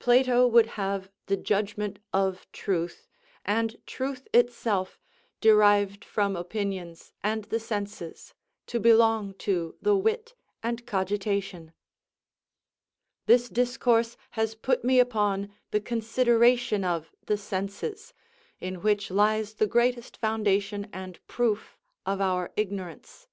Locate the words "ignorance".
22.56-23.28